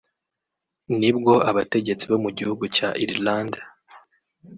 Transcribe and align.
nibwo 0.99 1.33
abategetsi 1.49 2.03
bo 2.11 2.17
mu 2.23 2.29
gihugu 2.37 2.63
cya 2.75 2.89
Irlande 3.05 3.59